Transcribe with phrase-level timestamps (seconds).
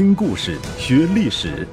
[0.00, 1.68] 听故事学历史，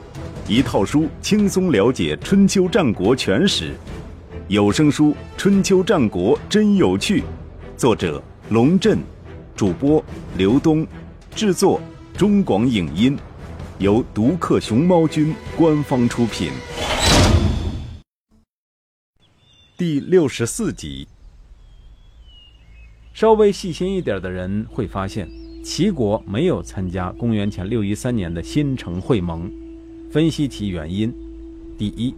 [0.50, 3.74] 一套书轻松了解春秋战国全史。
[4.50, 7.22] 有声书《春秋战国真有趣》，
[7.78, 9.00] 作者龙震，
[9.56, 10.04] 主播
[10.36, 10.86] 刘东，
[11.34, 11.80] 制作
[12.18, 13.18] 中广影音，
[13.80, 16.52] 由独克熊猫君官方出品。
[19.78, 21.08] 第六十四集。
[23.14, 25.47] 稍微细心一点的人会发现。
[25.70, 29.52] 齐国没有参加公元前六一三年的新城会盟，
[30.10, 31.14] 分析其原因：
[31.78, 32.16] 第一，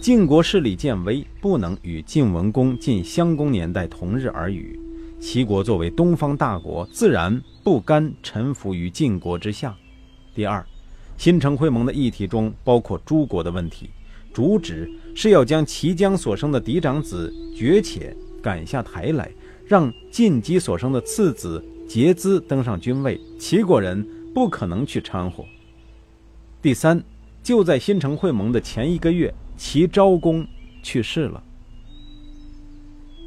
[0.00, 4.76] 晋国势力渐微，不能与晋文公晋襄公年代同日而语。
[5.20, 9.76] 齐国作为东方大国，自然不甘臣服于晋国之下。
[10.34, 10.66] 第二，
[11.16, 13.90] 新城会盟的议题中包括诸国的问题，
[14.34, 18.12] 主旨是要将齐姜所生的嫡长子绝且
[18.42, 19.30] 赶下台来，
[19.64, 21.64] 让晋姬所生的次子。
[21.92, 25.44] 节资登上君位，齐国人不可能去掺和。
[26.62, 27.04] 第三，
[27.42, 30.46] 就在新城会盟的前一个月，齐昭公
[30.82, 31.42] 去世了。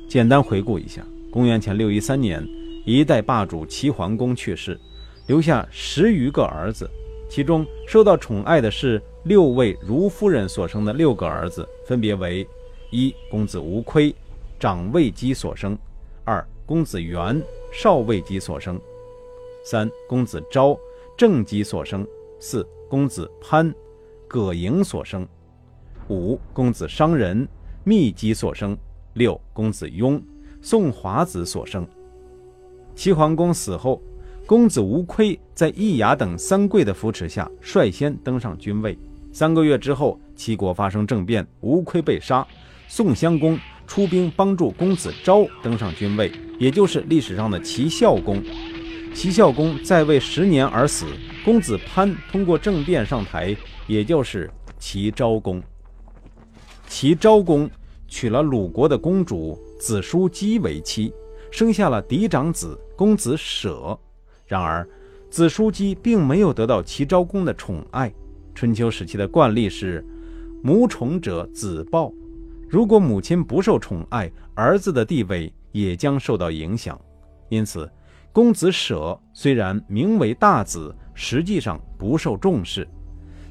[0.09, 2.43] 简单回顾一下：公元前六一三年，
[2.87, 4.79] 一代霸主齐桓公去世，
[5.27, 6.89] 留下十余个儿子，
[7.29, 12.43] 其中受到宠爱的是六位如夫人所生的六个儿子，分别为：
[12.89, 14.11] 一公子无亏，
[14.59, 15.77] 长卫姬所生；
[16.23, 17.39] 二公子元。
[17.77, 18.79] 少尉姬所生，
[19.61, 20.79] 三公子昭
[21.17, 22.07] 正姬所生，
[22.39, 23.71] 四公子潘
[24.29, 25.27] 葛莹所生，
[26.07, 27.45] 五公子商人
[27.83, 28.77] 密姬所生，
[29.15, 30.23] 六公子雍
[30.61, 31.85] 宋华子所生。
[32.95, 34.01] 齐桓公死后，
[34.45, 38.97] 公子无亏在易牙等三贵的扶持下率先登上君位。
[39.33, 42.47] 三个月之后，齐国发生政变，无亏被杀，
[42.87, 46.31] 宋襄公出兵帮助公子昭登上君位。
[46.57, 48.41] 也就是历史上的齐孝公，
[49.13, 51.05] 齐孝公在位十年而死。
[51.43, 53.55] 公子潘通过政变上台，
[53.87, 55.61] 也就是齐昭公。
[56.87, 57.69] 齐昭公
[58.07, 61.13] 娶了鲁国的公主子叔姬为妻，
[61.51, 63.99] 生下了嫡长子公子舍。
[64.45, 64.87] 然而，
[65.29, 68.13] 子叔姬并没有得到齐昭公的宠爱。
[68.53, 70.05] 春秋时期的惯例是，
[70.63, 72.13] 母宠者子暴。
[72.67, 75.51] 如果母亲不受宠爱，儿子的地位。
[75.75, 76.97] 也将受到影响，
[77.49, 77.91] 因此，
[78.31, 82.87] 公子舍虽然名为大子，实际上不受重视。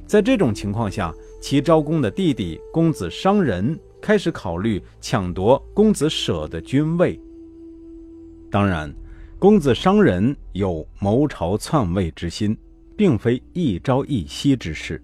[0.06, 7.20] 在这种情况下，齐昭公的弟弟公子商人开始考虑抢夺公子舍的君位。
[8.50, 8.90] 当然，
[9.38, 12.56] 公子商人有谋朝篡位之心，
[12.96, 14.98] 并非一朝一夕之事。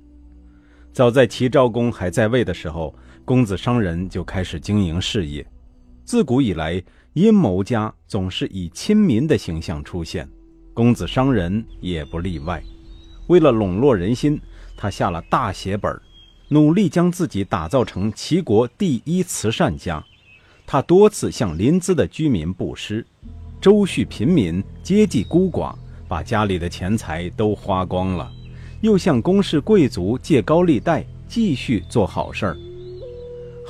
[0.90, 2.94] 早在齐昭公还在位的时候，
[3.30, 5.46] 公子商人就开始经营事业。
[6.04, 6.82] 自古以来，
[7.12, 10.28] 阴谋家总是以亲民的形象出现，
[10.74, 12.60] 公子商人也不例外。
[13.28, 14.40] 为了笼络人心，
[14.76, 15.96] 他下了大血本，
[16.48, 20.04] 努力将自己打造成齐国第一慈善家。
[20.66, 23.06] 他多次向临淄的居民布施，
[23.60, 25.72] 周恤贫民、接济孤寡，
[26.08, 28.28] 把家里的钱财都花光了，
[28.80, 32.56] 又向公室贵族借高利贷，继续做好事儿。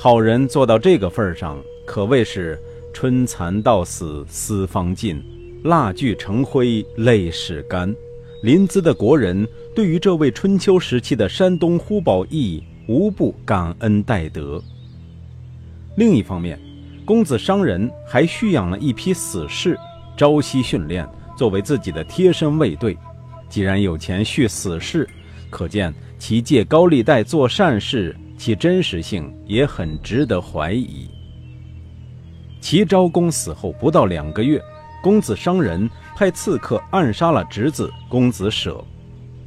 [0.03, 1.61] 好人做到这个份上。
[1.85, 2.59] 可谓是
[2.91, 5.23] 春蚕到死丝方尽，
[5.63, 7.95] 蜡炬成灰泪始干。
[8.41, 14.59] 临淄的国人对于这位春秋时期的山东呼保义无不感恩戴德。
[15.95, 16.59] 另一方面，
[17.05, 19.77] 公子商人还蓄养了一批死士，
[20.17, 21.07] 朝夕训练，
[21.37, 22.97] 作为自己的贴身卫队。
[23.47, 25.07] 既然有钱蓄死士，
[25.51, 31.07] 可见其借高利贷做善事，其真实性也很值得怀疑。
[32.59, 34.59] 齐昭公死后不到两个月，
[35.03, 38.83] 公子商人派刺客暗杀了侄子公子舍。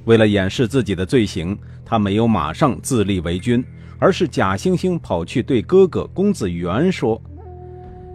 [0.05, 3.65] 为了掩饰自己的罪行，他没有马上自立为君，
[3.99, 7.21] 而是假惺惺跑去对哥哥公子元说：“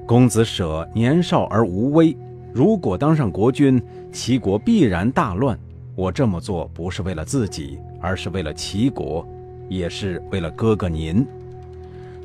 [0.08, 2.16] 公子舍年少而无威，
[2.54, 5.60] 如果当上国君，齐国必然大乱。
[5.94, 9.28] 我这么做不是为了自己，而是为了齐国，
[9.70, 11.26] 也是为了哥哥您。”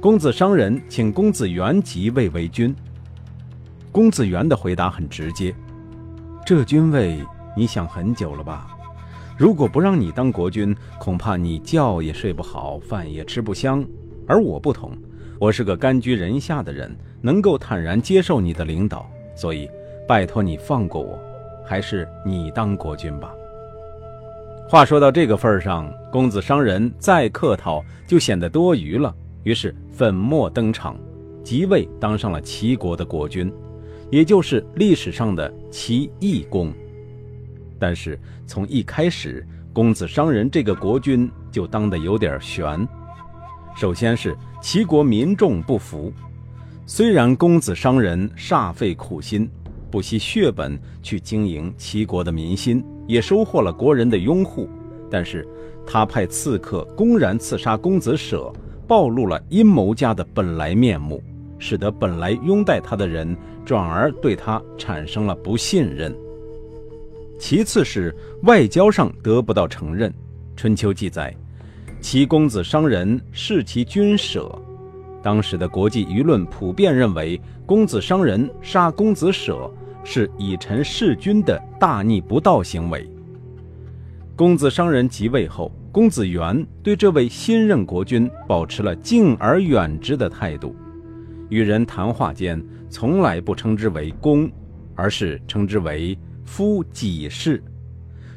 [0.01, 2.75] 公子商人请公子元即位为君。
[3.93, 5.55] 公子元的回答很直接
[6.45, 7.19] ：“这君位
[7.57, 8.77] 你想很久了吧？
[9.39, 13.85] 如果不让你当国君，恐怕你觉也睡不好，饭也吃不香。
[14.27, 14.93] 而我不同，
[15.39, 19.69] 我是个甘居人下的人，能够坦然接受你的领导，所以
[20.07, 21.19] 拜托你放过我，
[21.65, 23.33] 还是你当国君吧。”
[24.67, 29.15] 话说到这个份上，公子商人再客套就显得多余了。
[29.43, 30.97] 于是粉墨登场，
[31.45, 33.53] 即位当上了齐国的国君，
[34.11, 36.73] 也就是历史上的齐懿公。
[37.79, 42.89] 但是从一开始，公子商人这个国君就当得有点悬。
[43.77, 46.11] 首先是齐国民众不服，
[46.87, 49.49] 虽然公子商人煞费苦心，
[49.91, 54.69] 不惜血本去经营齐国的民心，也收获了国人的拥护，
[55.11, 55.47] 但是
[55.87, 58.53] 他派刺客公然刺杀公子舍，
[58.87, 61.23] 暴露了阴谋家的本来面目，
[61.59, 66.15] 使得本来拥戴他的人转而对他产生了不信任。
[67.39, 68.15] 其次是
[68.45, 70.11] 外交上得不到承认，
[70.57, 71.35] 《春秋》记载。
[72.01, 74.57] 其公子商人弑其君舍，
[75.23, 79.71] 当时的国际舆论普遍认为，公子商人杀公子舍
[80.05, 83.09] 是以臣弑君的大逆不道行为。
[84.37, 90.77] 公子商人即位后，公子元对这位新任国君保持了敬而远之的态度，
[91.49, 94.51] 与人谈话间从来不称之为公，
[94.95, 97.63] 而是称之为夫己士，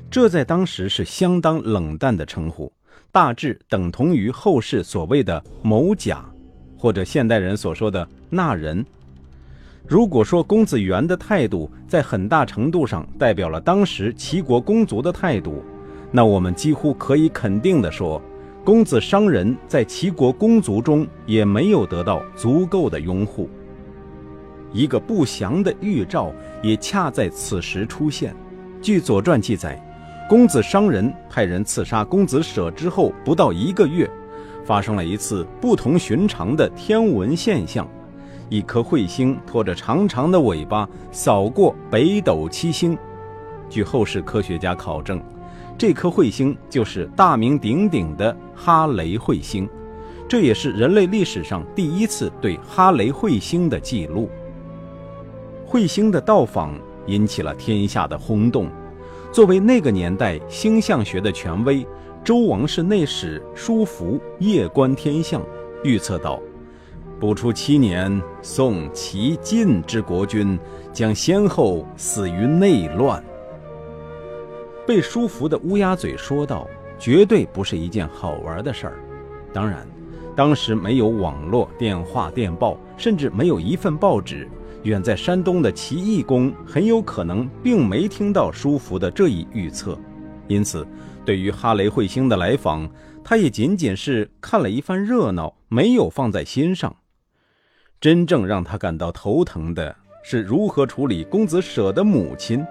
[0.10, 2.72] 这在当时是相当冷淡的称呼。
[3.12, 6.24] 大致等同于后世所谓的“某甲”，
[6.78, 8.86] 或者现代人所说的“那人”。
[9.88, 15.64] 如果说公子元的态度在很大程度上代表了当时齐国公族的态度，
[16.12, 18.22] 那我们几乎可以肯定地说，
[18.66, 23.50] 公子商人在齐国公族中也没有得到足够的拥护。
[24.74, 28.36] 一个不祥的预兆也恰在此时出现。
[28.82, 29.82] 据《左传》记载。
[30.30, 34.12] 公子商人派人刺杀公子舍之后，不到一个月，
[34.66, 37.88] 发生了一次不同寻常的天文现象：
[38.50, 42.98] 一颗彗星拖着长长的尾巴扫过北斗七星。
[43.70, 45.22] 据后世科学家考证，
[45.78, 49.68] 这颗彗星就是大名鼎鼎的哈雷彗星，
[50.28, 54.30] 这也是人类历史上第一次对哈雷彗星的记录。
[55.68, 56.74] 彗星的到访
[57.08, 58.70] 引起了天下的轰动。
[59.30, 61.86] 作为那个年代星象学的权威，
[62.24, 65.42] 周王室内史叔符夜观天象，
[65.84, 66.40] 预测到，
[67.20, 70.58] 不出七年，宋、齐、晋之国君
[70.94, 73.24] 将先后死于内乱。
[74.86, 76.68] 被叔符的乌鸦嘴说道，
[77.00, 79.00] 绝对不是一件好玩的事儿。
[79.52, 79.88] 当然，
[80.36, 84.48] 当时没有网络、电话、电报，甚至没有一份报纸。
[84.84, 89.98] 远在山东的齐懿公很有可能并没听到叔符的这一预测，
[90.48, 90.88] 因此，
[91.26, 92.88] 对于哈雷彗星的来访，
[93.24, 96.96] 他也仅仅是看了一番热闹，没有放在心上。
[98.00, 102.64] 真正让他感到头疼的是如何处理公子舍的母亲，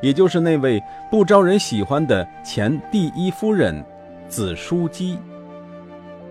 [0.00, 3.84] 也就是那位不招人喜欢的前第一夫人
[4.26, 5.18] 子叔姬。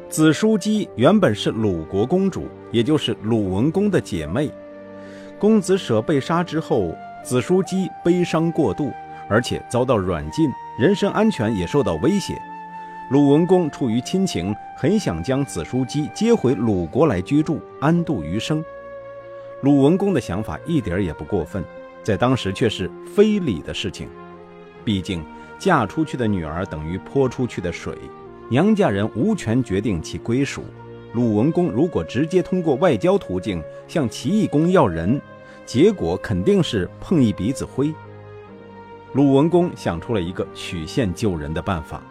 [0.09, 4.49] 子叔姬原本是鲁国公主，也就是鲁文公的姐妹。
[5.37, 8.91] 公子舍被杀之后，子叔姬悲伤过度，
[9.29, 10.49] 而且遭到软禁，
[10.79, 12.35] 人身安全也受到威胁。
[13.09, 18.63] 鲁文公出于亲情，很想将子叔姬接回鲁国来居住，安度余生。
[19.61, 21.65] 鲁文公的想法一点也不过分，
[22.03, 24.07] 在当时却是非礼的事情。
[24.85, 25.25] 毕竟
[25.57, 27.97] 嫁出去的女儿等于泼出去的水，
[28.47, 30.63] 娘家人无权决定其归属。
[31.13, 35.19] 鲁文公如果直接通过外交途径向齐懿公要人，
[35.65, 37.91] 结果肯定是碰一鼻子灰。
[39.13, 42.03] 鲁文公想出了一个曲线救人的办法，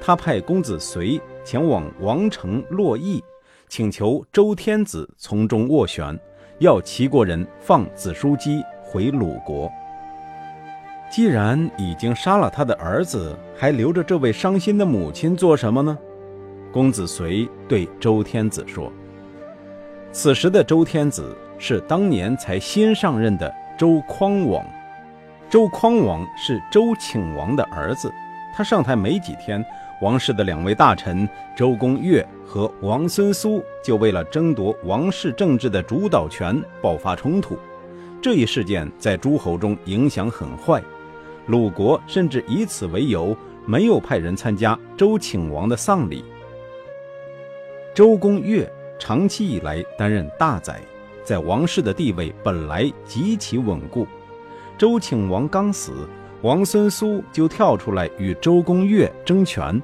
[0.00, 3.22] 他派公子随前往王城洛邑，
[3.68, 6.18] 请求周天子从中斡旋，
[6.58, 9.70] 要齐国人放子叔姬回鲁国。
[11.10, 15.96] 既然已经杀了他的儿子，还留着这位伤心的母亲做什么呢？
[16.72, 18.92] 公子随对周天子说
[20.12, 24.64] ：“此时的周天子是当年才新上任的周匡王。
[25.48, 28.12] 周匡王是周顷王的儿子。
[28.56, 29.62] 他上台没几天，
[30.00, 37.58] 王室的两位大臣周公越和王孙苏就为了争夺王室政治的主导权爆发冲突。
[38.22, 40.82] 这一事件在诸侯中影响很坏，
[41.48, 43.36] 鲁国甚至以此为由，
[43.66, 46.24] 没有派人参加周顷王的丧礼。”
[47.94, 48.66] 周公越
[48.98, 50.80] 长期以来担任大宰，
[51.22, 54.06] 在王室的地位本来极其稳固。
[54.78, 56.08] 周顷王刚死，
[56.42, 59.80] 王孙苏就跳出来与周公越争权。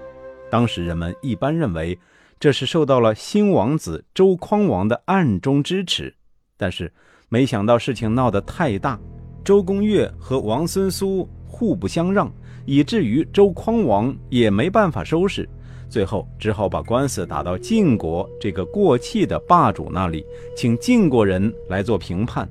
[0.50, 1.98] 当时人们一般认为
[2.38, 6.14] 这是受到了新王子周匡王的暗中支持，
[6.58, 6.92] 但是
[7.30, 9.00] 没想到事情闹得太大，
[9.42, 12.30] 周公越和王孙苏互不相让，
[12.66, 15.48] 以至于周匡王也没办法收拾。
[15.88, 22.48] 最后只好把官司打到晋国这个过气的霸主那里，请晋国人来做评判。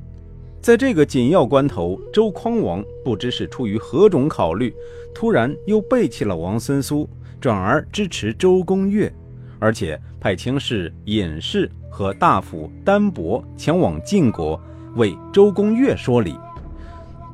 [0.61, 4.71] 在这个紧要关头，周匡王不知是出于何种考虑，
[5.11, 9.11] 突然又背弃了王孙苏，转而支持周公越，
[9.57, 14.61] 而且派卿士尹氏和大夫丹伯前往晋国
[14.95, 16.37] 为周公越说理。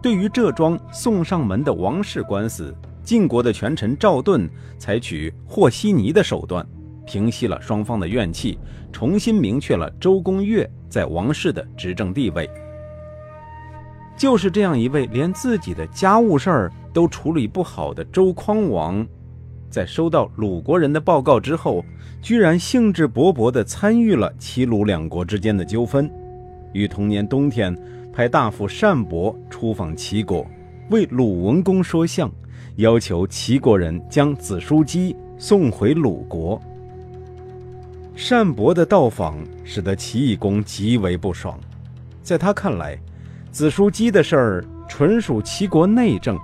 [0.01, 6.65] 对于这桩送上门的王室官司，晋国的权臣赵盾采取和稀泥的手段，
[7.05, 8.57] 平息了双方的怨气，
[8.89, 12.49] 重新明确了周公越在王室的执政地位。
[14.17, 19.05] 就是这样一位连自己的家务事儿都处理不好的周匡王，
[19.69, 21.85] 在收到鲁国人的报告之后，
[22.19, 26.11] 居然兴致勃勃地参与了齐鲁两国之间的纠纷。
[26.73, 27.77] 于同年冬天，
[28.11, 30.45] 派大夫单伯出访齐国，
[30.89, 32.29] 为鲁文公说相，
[32.77, 36.59] 要求齐国人将子叔姬送回鲁国。
[38.27, 41.59] 单伯的到访使得齐懿公极为不爽，
[42.23, 42.97] 在他看来。
[43.57, 46.37] 子叔姬的事儿纯属齐国内政，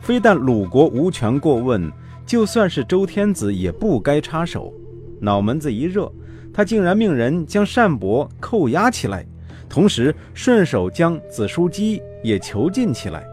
[0.00, 1.90] 非但鲁国无权过问，
[2.24, 4.72] 就算是周天子也不该插手。
[5.20, 6.08] 脑门子一热，
[6.54, 9.26] 他竟然命人将单伯扣押起来，
[9.68, 13.24] 同时顺手将子叔姬也囚禁起来。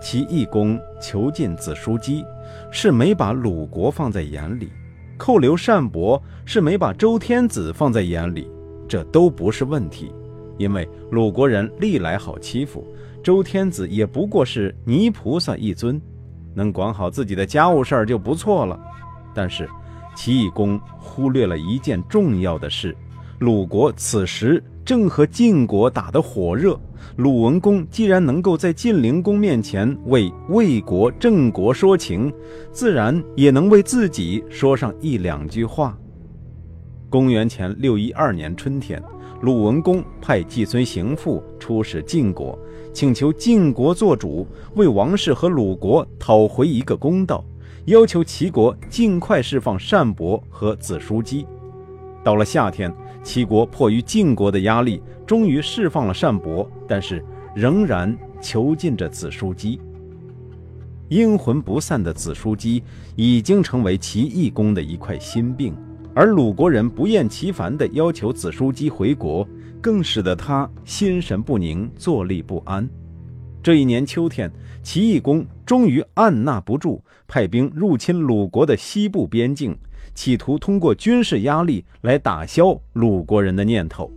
[0.00, 2.24] 齐懿公囚禁子叔姬，
[2.70, 4.68] 是没把鲁国放在眼里；
[5.18, 8.48] 扣留单伯，是没把周天子放在眼里。
[8.86, 10.12] 这都不是问题。
[10.58, 12.86] 因为鲁国人历来好欺负，
[13.22, 16.00] 周天子也不过是泥菩萨一尊，
[16.54, 18.78] 能管好自己的家务事儿就不错了。
[19.34, 19.68] 但是，
[20.14, 22.96] 齐懿公忽略了一件重要的事：
[23.38, 26.80] 鲁国此时正和晋国打得火热，
[27.16, 32.32] 鲁文公既然能够在晋灵公面前为魏国、郑国说情，
[32.72, 35.98] 自然也能为自己说上一两句话。
[37.10, 39.02] 公元前六一二年春天。
[39.42, 42.58] 鲁文公派季孙行父出使晋国，
[42.92, 47.44] 请求晋国做主，为王室和鲁国讨回一个公道，
[47.84, 51.46] 要求齐国尽快释放单伯和子叔姬。
[52.24, 57.22] 到了夏天，齐国迫于晋国的压力，终于释放了单伯，但是
[57.54, 59.78] 仍然囚禁着子叔姬。
[61.08, 62.82] 阴魂不散的子叔姬
[63.14, 65.76] 已经成为齐懿公的一块心病。
[66.18, 69.46] 而鲁国人不厌其烦地要求子叔姬回国，
[69.82, 72.88] 更使得他心神不宁、坐立不安。
[73.62, 74.50] 这一年秋天，
[74.82, 79.76] 齐懿公终于按捺不住，派兵入侵鲁国的西部边境，
[80.14, 84.10] 企图通过军事压力来打消鲁国人的念头。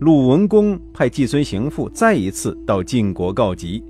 [0.00, 3.82] 鲁文公派季孙行父再一次到晋国告急，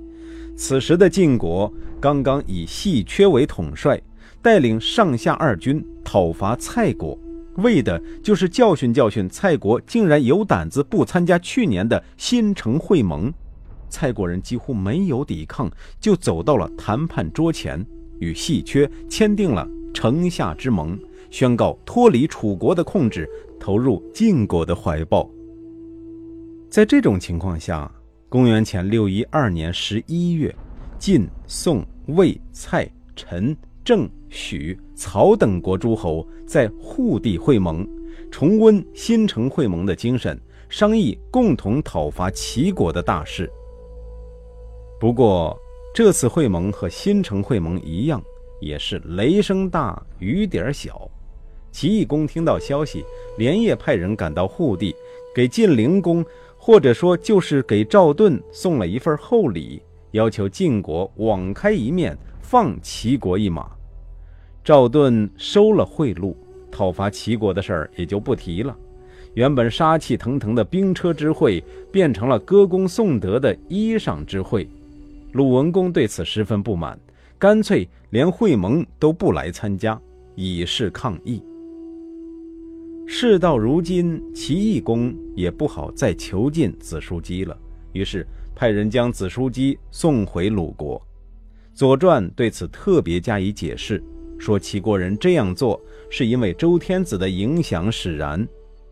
[0.55, 4.01] 此时的晋国刚刚以细缺为统帅。
[4.41, 7.17] 带领上下二军讨伐蔡国，
[7.57, 13.31] 为的就是教训教训蔡国竟然有胆子不参加去年的新城会盟。
[13.89, 15.69] 蔡国人几乎没有抵抗，
[15.99, 17.85] 就走到了谈判桌前，
[18.19, 20.97] 与细缺签订了城下之盟，
[21.31, 23.27] 宣告脱离楚国的控制，
[23.59, 25.29] 投入晋国的怀抱。
[26.69, 27.91] 在这种情况下，
[28.29, 30.53] 公元前六一二年十一月，
[30.99, 33.57] 晋、宋、魏、蔡、陈。
[33.89, 37.83] 郑、许、曹等国诸侯在护地会盟，
[38.29, 43.51] 重温新城会盟的精神，商议共同讨伐齐国的大事。
[44.99, 45.59] 不过，
[45.91, 48.21] 这次会盟和新城会盟一样，
[48.61, 51.09] 也是雷声大雨点小。
[51.71, 53.03] 齐懿公听到消息，
[53.39, 54.95] 连夜派人赶到护地，
[55.33, 56.23] 给晋灵公，
[56.59, 59.81] 或者说就是给赵盾送了一份厚礼，
[60.11, 63.67] 要求晋国网开一面，放齐国一马。
[64.69, 66.31] 赵盾收了贿赂，
[66.69, 68.77] 讨伐齐国的事儿也就不提了。
[69.33, 74.69] 原本杀气腾腾的兵车之会，变成了歌功颂德的衣裳之会。
[75.31, 76.99] 鲁文公对此十分不满，
[77.39, 79.99] 干脆连会盟都不来参加，
[80.35, 81.41] 以示抗议。
[83.07, 87.57] 事到如今，齐懿公也不好再囚禁子叔姬了，
[87.91, 88.23] 于是
[88.55, 90.95] 派人将子叔姬送回鲁国。
[91.73, 93.99] 《左传》对此特别加以解释。
[94.39, 95.79] 说齐国人这样做
[96.09, 98.47] 是因为周天子的影响使然，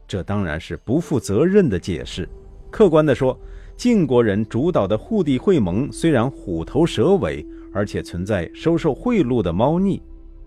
[0.06, 2.28] 这当然是不负责任的解释。
[2.70, 3.36] 客观地说，
[3.78, 10.02] 晋国人主导的护地会盟虽然虎头蛇尾，而且存在收受贿赂的猫腻，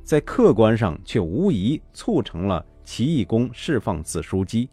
[0.04, 4.68] 在客观上却无疑促成了齐义公释放子叔姬。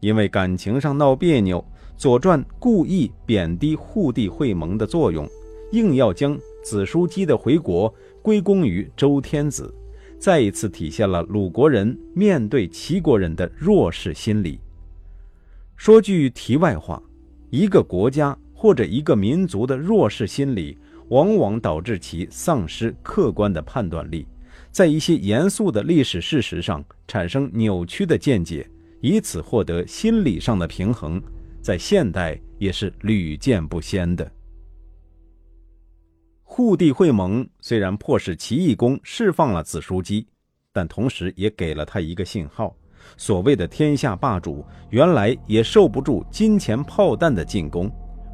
[0.00, 1.58] 因为感情上闹别扭，
[1.96, 5.28] 《左传》故意贬低护地会盟的作用，
[5.72, 7.92] 硬要将子叔姬的回国。
[8.28, 9.74] 归功于周天子，
[10.18, 14.60] 再一次体现了鲁国人面对齐国人的弱势心理。
[15.78, 17.02] 说句题外话，
[17.48, 20.76] 一个国家或者一个民族的弱势心理，
[21.08, 24.26] 往往导致其丧失客观的判断力，
[24.70, 28.68] 在一些严肃的历史事实上产生扭曲的见解，
[29.00, 31.18] 以此获得心理上的平衡，
[31.62, 34.30] 在现代也是屡见不鲜的。
[36.50, 40.26] 护地会盟虽然迫使齐懿公释放了子叔姬，
[40.72, 42.74] 但同时也给了他一个信号。
[43.18, 47.88] 所谓的天下霸主，原来也受不住金钱炮弹的进攻。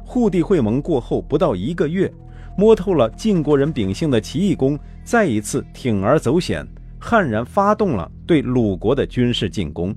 [0.05, 2.11] 护地会盟过后不到一个月，
[2.57, 6.65] 摸透了晋国人秉性的齐懿公，再一次铤而走险，
[6.97, 9.93] 悍然发动了对鲁国的军事进攻。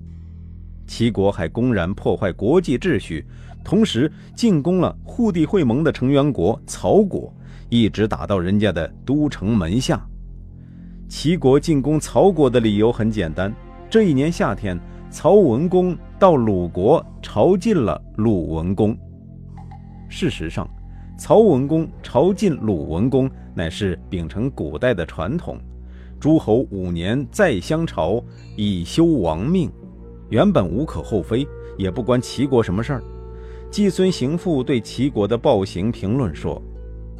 [0.88, 3.24] 齐国还公然破坏国际秩序，
[3.64, 7.32] 同时进攻了护地会盟的成员国曹国，
[7.68, 10.00] 一直打到人家的都城门下。
[11.08, 13.54] 齐国进攻曹国的理由很简单。
[13.90, 14.78] 这一年夏天，
[15.10, 18.94] 曹文公到鲁国朝觐了鲁文公。
[20.10, 20.68] 事实上，
[21.18, 25.58] 曹文公朝觐鲁文公乃是秉承古代的传统，
[26.20, 28.22] 诸侯五年再相朝，
[28.56, 29.70] 以休王命，
[30.28, 31.48] 原本无可厚非，
[31.78, 33.02] 也不关齐国什么事儿。
[33.70, 36.62] 季孙行父对齐国的暴行评论说：“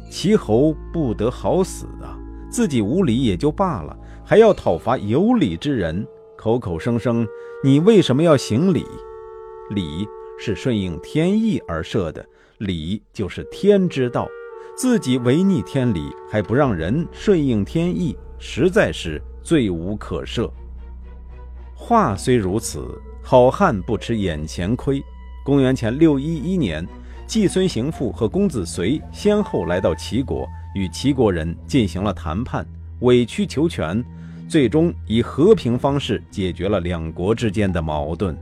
[0.09, 2.17] 齐侯不得好死啊！
[2.49, 7.27] 自己无礼也就罢了，还要讨伐有礼之人。”口口声声，
[7.61, 8.85] 你为什么要行礼？
[9.71, 10.07] 礼
[10.39, 12.25] 是顺应天意而设的，
[12.59, 14.27] 礼就是天之道。
[14.73, 20.49] 自己违逆天理，还不让人顺应天意，实在是罪无可赦。
[21.75, 22.87] 话虽如此，
[23.21, 25.03] 好汉不吃眼前亏。
[25.43, 26.87] 公元前六一一年，
[27.29, 32.65] 季孙行父和公子绥先后来到齐国，与齐国人进行了谈判，
[33.01, 34.03] 委曲求全。
[34.47, 38.35] 最终以和平方式解决了两国之间的矛盾。